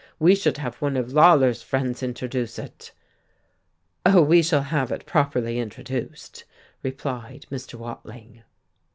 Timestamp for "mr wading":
7.51-8.41